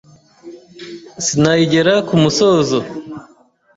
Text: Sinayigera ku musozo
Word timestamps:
Sinayigera 1.25 1.93
ku 2.07 2.15
musozo 2.23 2.77